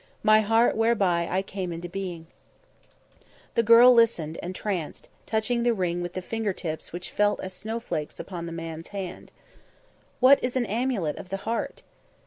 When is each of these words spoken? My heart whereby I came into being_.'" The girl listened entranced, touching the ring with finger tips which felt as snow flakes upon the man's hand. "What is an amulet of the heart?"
My 0.23 0.41
heart 0.41 0.75
whereby 0.75 1.27
I 1.29 1.43
came 1.43 1.71
into 1.71 1.87
being_.'" 1.87 2.25
The 3.53 3.61
girl 3.61 3.93
listened 3.93 4.37
entranced, 4.37 5.09
touching 5.27 5.61
the 5.61 5.75
ring 5.75 6.01
with 6.01 6.15
finger 6.25 6.53
tips 6.53 6.91
which 6.91 7.11
felt 7.11 7.39
as 7.41 7.53
snow 7.53 7.79
flakes 7.79 8.19
upon 8.19 8.47
the 8.47 8.51
man's 8.51 8.87
hand. 8.87 9.31
"What 10.19 10.43
is 10.43 10.55
an 10.55 10.65
amulet 10.65 11.17
of 11.17 11.29
the 11.29 11.37
heart?" 11.45 11.83